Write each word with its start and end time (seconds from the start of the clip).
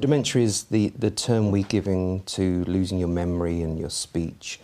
Dementia 0.00 0.42
is 0.42 0.64
the, 0.64 0.88
the 0.90 1.10
term 1.10 1.50
we're 1.50 1.64
giving 1.64 2.22
to 2.24 2.64
losing 2.64 2.98
your 2.98 3.08
memory 3.08 3.62
and 3.62 3.78
your 3.78 3.90
speech, 3.90 4.60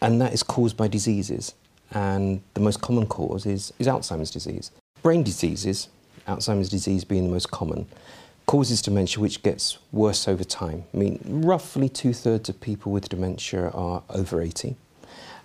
and 0.00 0.20
that 0.20 0.32
is 0.32 0.42
caused 0.42 0.76
by 0.76 0.88
diseases. 0.88 1.54
And 1.90 2.40
the 2.54 2.60
most 2.60 2.80
common 2.80 3.06
cause 3.06 3.46
is, 3.46 3.72
is 3.78 3.86
Alzheimer's 3.86 4.30
disease. 4.30 4.70
Brain 5.02 5.22
diseases, 5.22 5.88
Alzheimer's 6.26 6.70
disease 6.70 7.04
being 7.04 7.24
the 7.24 7.30
most 7.30 7.50
common, 7.50 7.86
causes 8.46 8.80
dementia 8.82 9.20
which 9.20 9.42
gets 9.42 9.78
worse 9.92 10.26
over 10.26 10.44
time. 10.44 10.84
I 10.94 10.96
mean, 10.96 11.20
roughly 11.24 11.88
two 11.88 12.12
thirds 12.12 12.48
of 12.48 12.60
people 12.60 12.90
with 12.90 13.08
dementia 13.08 13.68
are 13.70 14.02
over 14.10 14.40
80. 14.40 14.76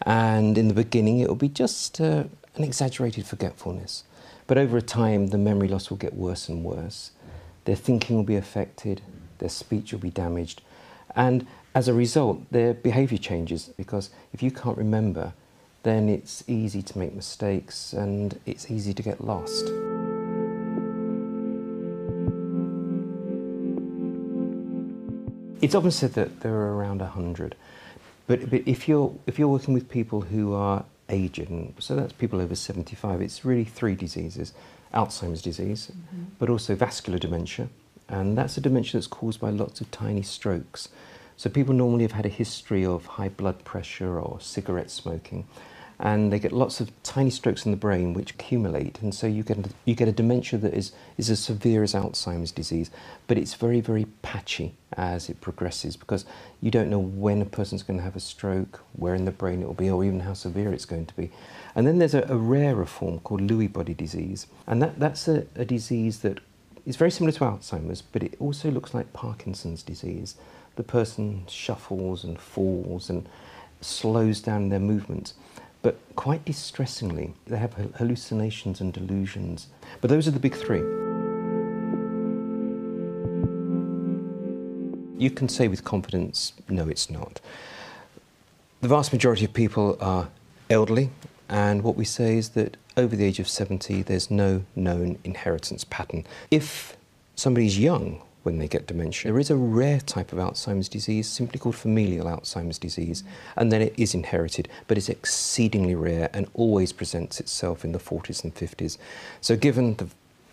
And 0.06 0.58
in 0.58 0.70
the 0.70 0.74
beginning, 0.74 1.20
it 1.20 1.28
will 1.28 1.36
be 1.36 1.50
just 1.50 2.00
uh, 2.00 2.24
an 2.56 2.64
exaggerated 2.64 3.26
forgetfulness. 3.26 4.04
But 4.48 4.58
over 4.58 4.82
time, 4.82 5.28
the 5.28 5.38
memory 5.38 5.68
loss 5.68 5.90
will 5.90 5.98
get 5.98 6.14
worse 6.14 6.50
and 6.50 6.64
worse. 6.64 7.12
Their 7.70 7.76
thinking 7.76 8.16
will 8.16 8.24
be 8.24 8.36
affected, 8.36 9.04
their 9.38 9.48
speech 9.48 9.94
will 9.94 10.00
be 10.00 10.10
damaged, 10.10 10.64
and 11.16 11.46
as 11.76 11.88
a 11.88 11.94
result, 11.94 12.50
their 12.50 12.74
behaviour 12.74 13.20
changes 13.20 13.70
because 13.78 14.10
if 14.34 14.42
you 14.42 14.50
can't 14.50 14.76
remember, 14.76 15.34
then 15.84 16.10
it's 16.10 16.44
easy 16.48 16.82
to 16.82 16.98
make 16.98 17.14
mistakes 17.14 17.94
and 17.94 18.40
it's 18.48 18.72
easy 18.72 18.92
to 18.96 19.04
get 19.04 19.24
lost. 19.24 19.68
It's 25.62 25.76
often 25.76 25.92
said 25.92 26.14
that 26.14 26.40
there 26.40 26.56
are 26.56 26.76
around 26.76 27.02
100, 27.02 27.54
but, 28.26 28.50
but 28.50 28.64
if, 28.66 28.88
you're, 28.88 29.14
if 29.28 29.38
you're 29.38 29.48
working 29.48 29.76
with 29.76 29.88
people 29.90 30.22
who 30.22 30.56
are 30.56 30.86
aged, 31.10 31.50
and 31.50 31.74
so 31.80 31.96
that's 31.96 32.14
people 32.14 32.42
over 32.42 32.56
75, 32.56 33.22
it's 33.22 33.46
really 33.46 33.66
three 33.66 33.96
diseases. 33.96 34.54
Alzheimer's 34.94 35.42
disease, 35.42 35.92
mm 35.92 36.02
-hmm. 36.02 36.26
but 36.40 36.50
also 36.50 36.76
vascular 36.76 37.20
dementia, 37.20 37.68
and 38.08 38.38
that's 38.38 38.58
a 38.58 38.62
dementia 38.62 38.94
that's 38.94 39.20
caused 39.20 39.40
by 39.40 39.52
lots 39.52 39.82
of 39.82 39.92
tiny 39.92 40.24
strokes. 40.24 40.90
So 41.38 41.50
people 41.50 41.76
normally 41.76 42.04
have 42.04 42.16
had 42.16 42.26
a 42.26 42.36
history 42.44 42.86
of 42.86 43.06
high 43.06 43.30
blood 43.30 43.64
pressure 43.64 44.20
or 44.20 44.42
cigarette 44.42 44.92
smoking, 44.92 45.46
and 46.00 46.32
they 46.32 46.40
get 46.40 46.52
lots 46.52 46.80
of 46.80 46.92
tiny 47.04 47.30
strokes 47.30 47.66
in 47.66 47.72
the 47.72 47.78
brain 47.78 48.14
which 48.14 48.32
accumulate, 48.32 49.00
and 49.02 49.14
so 49.14 49.28
you 49.28 49.44
get 49.44 49.58
you 49.86 49.96
get 49.96 50.08
a 50.08 50.12
dementia 50.12 50.60
that 50.60 50.74
is 50.74 50.92
is 51.18 51.30
as 51.30 51.40
severe 51.40 51.84
as 51.84 51.94
Alzheimer's 51.94 52.52
disease, 52.52 52.90
but 53.28 53.38
it's 53.38 53.54
very 53.54 53.82
very 53.82 54.06
patchy 54.22 54.74
as 54.94 55.30
it 55.30 55.42
progresses 55.42 55.96
because 55.96 56.26
you 56.62 56.72
don't 56.72 56.90
know 56.90 57.00
when 57.00 57.42
a 57.42 57.46
person's 57.46 57.84
going 57.84 57.98
to 57.98 58.04
have 58.04 58.16
a 58.16 58.20
stroke, 58.20 58.82
where 58.94 59.16
in 59.16 59.26
the 59.26 59.32
brain 59.32 59.62
it 59.62 59.68
will 59.68 59.74
be, 59.74 59.90
or 59.90 60.04
even 60.04 60.22
how 60.22 60.34
severe 60.34 60.74
it's 60.74 60.86
going 60.86 61.06
to 61.06 61.16
be. 61.16 61.32
And 61.76 61.86
then 61.86 62.00
there's 62.00 62.16
a, 62.16 62.24
a 62.24 62.38
rarer 62.38 62.86
form 62.86 63.20
called 63.20 63.42
Lewy 63.42 63.72
body 63.72 63.94
disease, 63.94 64.48
and 64.68 64.82
that 64.82 65.00
that's 65.00 65.28
a, 65.28 65.46
a 65.56 65.66
disease 65.66 66.20
that 66.20 66.40
is 66.86 66.96
very 66.96 67.12
similar 67.12 67.32
to 67.34 67.42
Alzheimer's, 67.42 68.02
but 68.02 68.24
it 68.24 68.36
also 68.40 68.72
looks 68.72 68.94
like 68.94 69.14
Parkinson's 69.14 69.84
disease. 69.84 70.36
The 70.76 70.84
person 70.84 71.44
shuffles 71.48 72.24
and 72.24 72.40
falls 72.40 73.10
and 73.10 73.28
slows 73.82 74.42
down 74.42 74.70
their 74.70 74.80
movements. 74.80 75.34
But 75.82 75.98
quite 76.16 76.44
distressingly, 76.44 77.34
they 77.48 77.58
have 77.58 77.74
hallucinations 77.74 78.82
and 78.82 78.92
delusions. 78.92 79.68
But 80.02 80.10
those 80.10 80.28
are 80.28 80.32
the 80.32 80.40
big 80.40 80.56
three. 80.56 80.84
You 85.18 85.30
can 85.32 85.50
say 85.50 85.68
with 85.68 85.84
confidence, 85.84 86.54
no, 86.70 86.88
it's 86.88 87.10
not. 87.10 87.42
The 88.82 88.88
vast 88.88 89.12
majority 89.12 89.46
of 89.46 89.54
people 89.54 89.98
are 90.00 90.30
elderly, 90.70 91.10
and 91.50 91.82
what 91.82 91.96
we 91.96 92.06
say 92.06 92.38
is 92.38 92.50
that 92.50 92.78
over 92.96 93.16
the 93.16 93.26
age 93.26 93.40
of 93.40 93.50
70, 93.50 94.04
there's 94.04 94.32
no 94.32 94.64
known 94.76 95.18
inheritance 95.24 95.84
pattern. 95.84 96.26
If 96.52 96.96
somebody's 97.36 97.78
young 97.80 98.22
when 98.44 98.58
they 98.58 98.68
get 98.68 98.88
dementia. 98.88 99.32
There 99.32 99.40
is 99.40 99.50
a 99.50 99.56
rare 99.56 100.00
type 100.00 100.32
of 100.32 100.40
Alzheimer's 100.40 100.90
disease, 100.90 101.28
simply 101.28 101.60
called 101.60 101.76
familial 101.76 102.28
Alzheimer's 102.28 102.80
disease, 102.80 103.24
and 103.56 103.72
then 103.72 103.82
it 103.82 103.94
is 103.98 104.14
inherited, 104.14 104.70
but 104.88 104.98
it's 104.98 105.10
exceedingly 105.10 105.96
rare 105.96 106.30
and 106.34 106.48
always 106.54 106.94
presents 106.94 107.40
itself 107.40 107.84
in 107.84 107.92
the 107.92 108.00
40s 108.00 108.44
and 108.44 108.56
50s. 108.56 108.98
So 109.42 109.56
given 109.56 109.96
the 109.96 110.08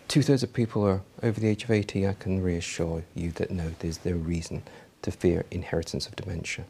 two-thirds 0.07 0.43
of 0.43 0.53
people 0.53 0.85
are 0.85 1.01
over 1.23 1.39
the 1.39 1.47
age 1.47 1.63
of 1.63 1.71
80, 1.71 2.07
I 2.07 2.13
can 2.13 2.41
reassure 2.41 3.03
you 3.15 3.31
that 3.31 3.51
no, 3.51 3.71
there's 3.79 4.03
no 4.05 4.13
reason 4.13 4.63
to 5.01 5.11
fear 5.11 5.45
inheritance 5.51 6.07
of 6.07 6.15
dementia. 6.15 6.65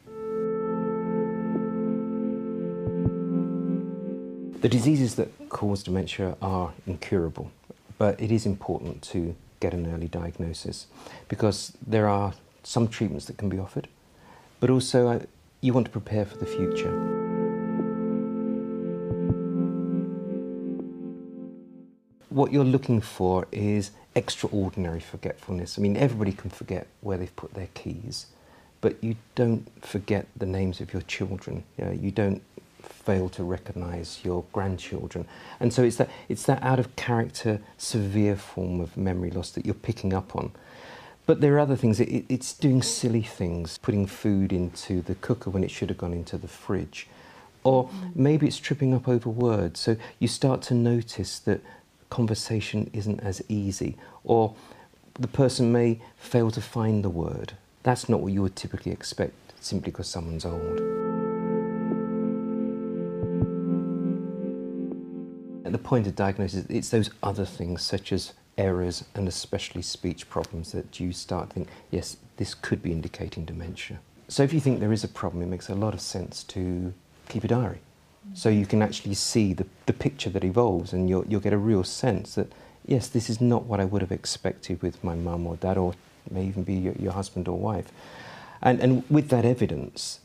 The 4.62 4.70
diseases 4.70 5.16
that 5.16 5.50
cause 5.50 5.84
dementia 5.84 6.36
are 6.42 6.74
incurable, 6.88 7.52
but 7.98 8.20
it 8.20 8.32
is 8.32 8.46
important 8.46 9.02
to 9.04 9.36
get 9.60 9.74
an 9.74 9.92
early 9.94 10.08
diagnosis 10.08 10.88
because 11.28 11.74
there 11.86 12.08
are 12.08 12.34
some 12.64 12.88
treatments 12.88 13.26
that 13.26 13.38
can 13.38 13.50
be 13.50 13.60
offered, 13.60 13.88
but 14.60 14.70
also 14.70 15.08
uh, 15.08 15.20
you 15.62 15.74
want 15.74 15.86
to 15.86 15.92
prepare 15.92 16.26
for 16.26 16.38
the 16.38 16.46
future. 16.46 16.92
What 22.30 22.52
you're 22.52 22.64
looking 22.64 23.02
for 23.02 23.48
is 23.52 23.92
extraordinary 24.16 25.00
forgetfulness. 25.00 25.78
I 25.78 25.82
mean, 25.82 25.98
everybody 25.98 26.34
can 26.34 26.50
forget 26.50 26.88
where 27.02 27.18
they've 27.18 27.36
put 27.36 27.54
their 27.54 27.70
keys, 27.74 28.28
but 28.82 29.04
you 29.04 29.16
don't 29.36 29.66
forget 29.84 30.28
the 30.36 30.46
names 30.46 30.82
of 30.82 30.94
your 30.94 31.02
children. 31.04 31.64
You, 31.78 31.86
know, 31.86 31.92
you 31.92 32.12
don't 32.12 32.42
fail 32.90 33.30
to 33.30 33.44
recognize 33.44 34.20
your 34.24 34.44
grandchildren. 34.54 35.26
And 35.60 35.72
so 35.74 35.84
it's 35.84 35.98
that, 35.98 36.10
it's 36.30 36.44
that 36.44 36.62
out 36.64 36.80
of 36.80 36.96
character, 36.96 37.60
severe 37.78 38.36
form 38.36 38.80
of 38.80 38.98
memory 38.98 39.32
loss 39.32 39.52
that 39.52 39.66
you're 39.66 39.76
picking 39.76 40.14
up 40.14 40.36
on. 40.36 40.52
But 41.26 41.42
there 41.42 41.56
are 41.56 41.60
other 41.60 41.76
things. 41.76 42.00
It, 42.00 42.26
it's 42.30 42.54
doing 42.54 42.82
silly 42.82 43.22
things, 43.22 43.78
putting 43.78 44.08
food 44.08 44.54
into 44.54 45.02
the 45.02 45.16
cooker 45.16 45.50
when 45.50 45.64
it 45.64 45.72
should 45.72 45.90
have 45.90 45.98
gone 45.98 46.14
into 46.14 46.38
the 46.38 46.48
fridge. 46.48 47.08
Or 47.64 47.90
maybe 48.16 48.48
it's 48.48 48.60
tripping 48.60 48.94
up 48.94 49.08
over 49.08 49.30
words. 49.30 49.82
So 49.82 49.98
you 50.20 50.28
start 50.30 50.62
to 50.64 50.74
notice 50.74 51.40
that 51.40 51.62
conversation 52.10 52.90
isn't 52.94 53.20
as 53.20 53.44
easy. 53.50 53.98
Or 54.24 54.56
the 55.20 55.28
person 55.28 55.72
may 55.72 56.00
fail 56.18 56.50
to 56.52 56.62
find 56.62 57.04
the 57.04 57.10
word. 57.10 57.54
That's 57.84 58.08
not 58.08 58.22
what 58.22 58.32
you 58.32 58.42
would 58.42 58.56
typically 58.56 58.92
expect 58.92 59.34
simply 59.60 59.92
because 59.92 60.08
someone's 60.08 60.46
old. 60.46 60.97
At 65.68 65.74
the 65.74 65.80
point 65.80 66.08
of 66.08 66.16
diagnosis, 66.16 66.66
it's 66.70 66.88
those 66.88 67.10
other 67.22 67.44
things 67.44 67.82
such 67.82 68.14
as 68.14 68.32
errors 68.58 69.04
and 69.16 69.28
especially 69.28 69.82
speech 69.82 70.30
problems 70.30 70.72
that 70.72 70.98
you 70.98 71.12
start 71.12 71.50
to 71.50 71.56
think, 71.56 71.68
yes, 71.92 72.16
this 72.38 72.54
could 72.54 72.82
be 72.82 72.94
indicating 72.94 73.44
dementia. 73.44 74.00
So 74.30 74.44
if 74.44 74.54
you 74.54 74.62
think 74.62 74.80
there 74.80 74.94
is 74.94 75.04
a 75.04 75.10
problem, 75.10 75.44
it 75.44 75.48
makes 75.48 75.68
a 75.68 75.76
lot 75.76 75.94
of 75.94 76.00
sense 76.00 76.46
to 76.46 76.94
keep 77.28 77.44
a 77.44 77.50
diary. 77.50 77.80
So 78.34 78.48
you 78.48 78.66
can 78.66 78.82
actually 78.82 79.16
see 79.16 79.52
the, 79.52 79.66
the 79.88 79.92
picture 79.92 80.30
that 80.30 80.46
evolves 80.46 80.94
and 80.94 81.10
you'll, 81.10 81.28
you'll 81.28 81.42
get 81.42 81.52
a 81.52 81.58
real 81.58 81.84
sense 81.84 82.36
that, 82.36 82.50
yes, 82.86 83.10
this 83.10 83.30
is 83.30 83.42
not 83.42 83.66
what 83.66 83.82
I 83.82 83.86
would 83.86 84.02
have 84.02 84.14
expected 84.14 84.82
with 84.82 85.04
my 85.04 85.16
mum 85.16 85.46
or 85.46 85.58
dad 85.58 85.78
or 85.78 85.96
may 86.32 86.46
even 86.46 86.64
be 86.64 86.76
your, 86.76 86.94
your 86.94 87.12
husband 87.12 87.50
or 87.50 87.60
wife. 87.60 87.92
And, 88.62 88.80
and 88.80 89.04
with 89.10 89.28
that 89.32 89.44
evidence, 89.44 90.22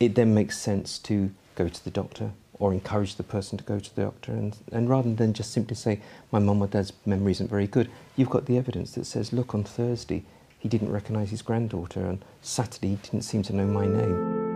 it 0.00 0.14
then 0.14 0.32
makes 0.32 0.56
sense 0.58 0.98
to 1.00 1.30
go 1.56 1.68
to 1.68 1.84
the 1.84 1.90
doctor, 1.90 2.32
or 2.58 2.72
encourage 2.72 3.16
the 3.16 3.22
person 3.22 3.56
to 3.58 3.64
go 3.64 3.78
to 3.78 3.94
the 3.94 4.02
doctor. 4.02 4.32
And, 4.32 4.56
and 4.72 4.88
rather 4.88 5.12
than 5.14 5.32
just 5.32 5.52
simply 5.52 5.76
say, 5.76 6.00
my 6.32 6.38
mum 6.38 6.60
or 6.60 6.66
dad's 6.66 6.92
memory 7.06 7.32
isn't 7.32 7.50
very 7.50 7.66
good, 7.66 7.90
you've 8.16 8.30
got 8.30 8.46
the 8.46 8.58
evidence 8.58 8.92
that 8.92 9.04
says, 9.04 9.32
look, 9.32 9.54
on 9.54 9.64
Thursday 9.64 10.24
he 10.58 10.68
didn't 10.68 10.90
recognise 10.90 11.30
his 11.30 11.42
granddaughter, 11.42 12.04
and 12.04 12.24
Saturday 12.42 12.88
he 12.88 12.96
didn't 12.96 13.22
seem 13.22 13.42
to 13.44 13.54
know 13.54 13.66
my 13.66 13.86
name. 13.86 14.46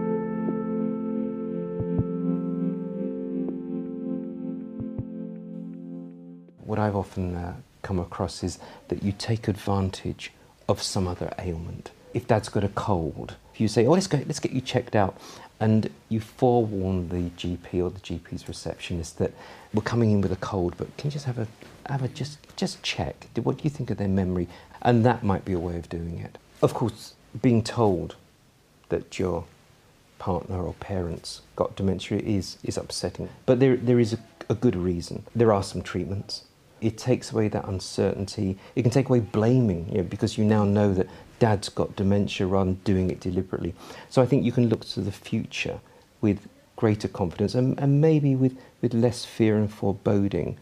What 6.65 6.79
I've 6.79 6.97
often 6.97 7.37
uh, 7.37 7.55
come 7.83 8.01
across 8.01 8.43
is 8.43 8.59
that 8.89 9.03
you 9.03 9.13
take 9.13 9.47
advantage 9.47 10.33
of 10.69 10.83
some 10.83 11.07
other 11.07 11.33
ailment. 11.39 11.91
If 12.15 12.27
dad's 12.27 12.49
got 12.49 12.65
a 12.65 12.69
cold, 12.69 13.37
if 13.55 13.61
you 13.61 13.69
say, 13.69 13.87
oh, 13.87 13.93
let's, 13.93 14.07
go, 14.07 14.19
let's 14.27 14.41
get 14.41 14.53
you 14.53 14.61
checked 14.61 14.95
out, 14.95 15.19
and 15.61 15.91
you 16.09 16.21
forewarn 16.21 17.09
the 17.09 17.31
GP 17.31 17.83
or 17.83 17.91
the 17.91 18.01
GP's 18.01 18.49
receptionist 18.49 19.19
that 19.19 19.33
we're 19.73 19.83
coming 19.83 20.11
in 20.11 20.21
with 20.21 20.33
a 20.33 20.37
cold, 20.37 20.75
but 20.77 20.95
can 20.97 21.09
you 21.09 21.13
just 21.13 21.25
have 21.27 21.39
a, 21.39 21.47
have 21.87 22.03
a 22.03 22.09
just, 22.09 22.39
just 22.57 22.83
check? 22.83 23.29
What 23.43 23.59
do 23.59 23.65
you 23.65 23.71
think 23.71 23.91
of 23.91 23.97
their 23.97 24.09
memory? 24.09 24.49
And 24.83 25.05
that 25.07 25.23
might 25.23 25.45
be 25.45 25.53
a 25.53 25.59
way 25.59 25.77
of 25.77 25.89
doing 25.89 26.19
it. 26.19 26.37
Of 26.63 26.75
course, 26.75 27.15
being 27.41 27.63
told 27.63 28.17
that 28.89 29.19
your 29.19 29.45
partner 30.19 30.63
or 30.63 30.75
parents 30.75 31.43
got 31.57 31.77
dementia 31.77 32.19
is, 32.19 32.59
is 32.63 32.77
upsetting, 32.77 33.29
but 33.47 33.61
there, 33.61 33.77
there 33.77 34.01
is 34.01 34.13
a, 34.13 34.19
a 34.49 34.55
good 34.55 34.77
reason. 34.77 35.25
There 35.35 35.53
are 35.53 35.63
some 35.63 35.83
treatments 35.83 36.45
it 36.83 36.99
takes 36.99 37.31
away 37.31 37.49
that 37.49 37.67
uncertainty. 37.69 38.59
It 38.75 38.83
can 38.83 38.91
take 38.91 39.09
away 39.09 39.21
blaming, 39.21 39.89
you 39.89 39.99
know, 39.99 40.03
because 40.03 40.37
you 40.37 40.45
now 40.45 40.65
know 40.65 40.93
that 40.95 41.07
dad's 41.43 41.69
got 41.69 41.97
dementia 41.97 42.47
rather 42.47 42.71
than 42.71 42.81
doing 42.85 43.11
it 43.11 43.19
deliberately. 43.19 43.75
So 44.09 44.23
I 44.23 44.27
think 44.27 44.45
you 44.45 44.53
can 44.53 44.69
look 44.69 44.85
to 44.91 45.01
the 45.01 45.11
future 45.11 45.81
with 46.21 46.49
greater 46.77 47.09
confidence 47.09 47.57
and, 47.57 47.77
and 47.81 48.01
maybe 48.01 48.37
with, 48.37 48.57
with 48.81 48.95
less 48.95 49.25
fear 49.25 49.57
and 49.57 49.69
foreboding 49.69 50.57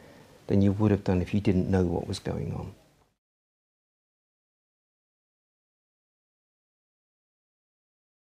than 0.47 0.63
you 0.63 0.73
would 0.73 0.91
have 0.91 1.05
done 1.05 1.21
if 1.21 1.35
you 1.35 1.41
didn't 1.43 1.71
know 1.71 1.85
what 1.85 2.09
was 2.09 2.19
going 2.19 2.55
on. 2.55 2.73